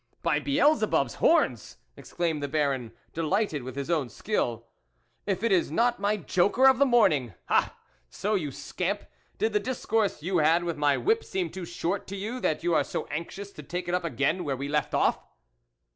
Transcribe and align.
"By 0.23 0.39
Beelzebub's 0.39 1.13
horns!" 1.21 1.77
exclaimed 1.95 2.41
the 2.41 2.47
Baron, 2.47 2.91
delighted 3.13 3.61
with 3.61 3.75
his 3.75 3.91
own 3.91 4.09
skill," 4.09 4.65
if 5.27 5.43
it 5.43 5.51
is 5.51 5.69
not 5.69 5.99
my 5.99 6.17
joker 6.17 6.65
of 6.67 6.79
the 6.79 6.87
morning! 6.87 7.35
Ah! 7.49 7.75
so, 8.09 8.33
you 8.33 8.49
scamp! 8.49 9.03
did 9.37 9.53
the 9.53 9.59
discourse 9.59 10.23
you 10.23 10.39
had 10.39 10.63
with 10.63 10.75
my 10.75 10.97
whip 10.97 11.23
seem 11.23 11.51
too 11.51 11.65
short 11.65 12.07
to 12.07 12.15
you, 12.15 12.39
that 12.39 12.63
you 12.63 12.73
are 12.73 12.83
so 12.83 13.05
anxious 13.11 13.51
to 13.51 13.61
take 13.61 13.87
it 13.87 13.93
up 13.93 14.03
again 14.03 14.43
where 14.43 14.57
we 14.57 14.67
left 14.67 14.95
off 14.95 15.19